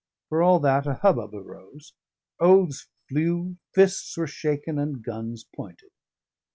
[0.29, 1.93] For all that, a hubbub arose;
[2.39, 5.91] oaths flew, fists were shaken, and guns pointed.